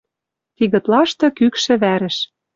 [0.55, 2.17] Тигытлашты кӱкшӹ вӓрӹш